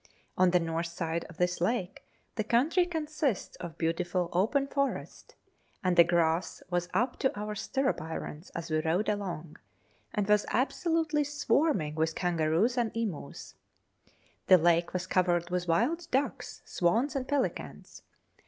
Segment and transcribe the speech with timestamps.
[0.35, 2.03] On the north side of this lake
[2.33, 5.35] the country consists of beautiful open forest,
[5.83, 9.57] and the grass was up to our stirrup irons as we rode along,
[10.11, 13.53] and was absolutely swarming with kangaroos and emus.
[14.47, 18.01] The lake was covered with wild ducks, swans, and pelicans.